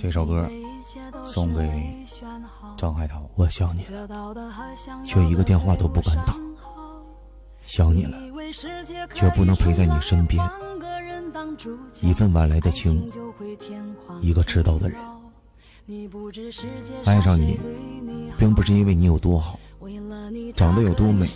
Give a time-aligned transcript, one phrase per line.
[0.00, 0.48] 这首歌
[1.24, 1.92] 送给
[2.76, 3.20] 张海涛。
[3.34, 4.08] 我想你了，
[5.04, 6.32] 却一个电话都不敢打。
[7.62, 8.16] 想你了，
[9.12, 10.40] 却不能陪在你身边。
[12.00, 13.10] 一份晚来的情，
[14.20, 15.00] 一个迟到的人。
[17.04, 17.58] 爱上你，
[18.38, 19.58] 并不是因为你有多好，
[20.54, 21.28] 长得有多美，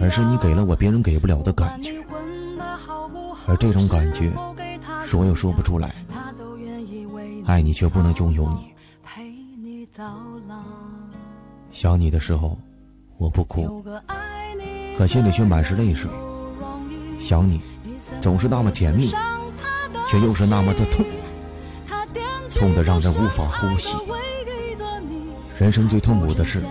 [0.00, 2.04] 而是你给了我别人给不了的感觉。
[3.46, 4.32] 而这种感觉，
[5.04, 5.94] 说又说不出来。
[7.46, 8.72] 爱你却不能拥有你。
[11.70, 12.58] 想你的时候，
[13.18, 13.82] 我不哭，
[14.96, 16.10] 可心里却满是泪水。
[17.18, 17.60] 想你，
[18.20, 19.10] 总是那么甜蜜，
[20.06, 21.04] 却又是那么的痛，
[22.50, 23.96] 痛得让人无法呼吸。
[25.58, 26.64] 人生最痛苦的事，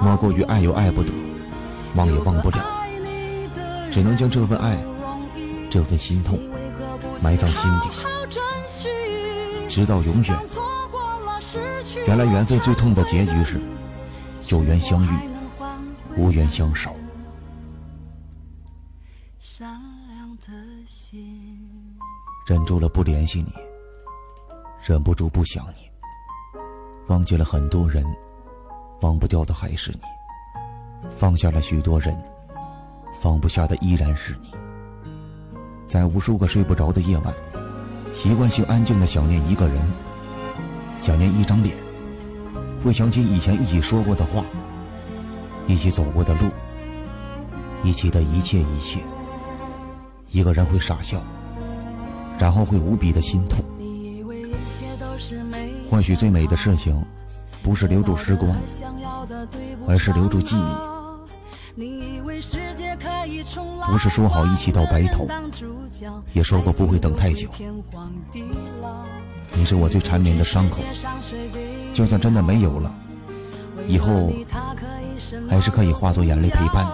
[0.00, 1.12] 莫过于爱又爱不得，
[1.94, 2.64] 忘也忘不了，
[3.90, 4.82] 只能将这份爱，
[5.68, 6.38] 这份心痛，
[7.22, 7.88] 埋葬心底。
[9.70, 10.38] 直到永远。
[12.06, 13.60] 原来缘分最痛的结局是
[14.48, 15.08] 有缘相遇，
[16.16, 16.94] 无缘相守。
[22.46, 23.54] 忍住了不联系你，
[24.82, 25.88] 忍不住不想你。
[27.06, 28.04] 忘记了很多人，
[29.02, 30.00] 忘不掉的还是你。
[31.10, 32.20] 放下了许多人，
[33.14, 34.50] 放不下的依然是你。
[35.86, 37.34] 在无数个睡不着的夜晚。
[38.12, 39.76] 习惯性安静的想念一个人，
[41.00, 41.74] 想念一张脸，
[42.84, 44.44] 会想起以前一起说过的话，
[45.66, 46.50] 一起走过的路，
[47.82, 49.00] 一起的一切一切。
[50.30, 51.20] 一个人会傻笑，
[52.38, 53.64] 然后会无比的心痛。
[55.88, 57.02] 或许最美的事情，
[57.62, 58.54] 不是留住时光，
[59.88, 62.09] 而是留住记忆。
[63.86, 65.26] 不是说好一起到白头，
[66.32, 67.48] 也说过不会等太久。
[69.52, 70.82] 你是我最缠绵的伤口，
[71.92, 72.94] 就算真的没有了，
[73.86, 74.32] 以后
[75.48, 76.90] 还是可以化作眼泪陪伴你。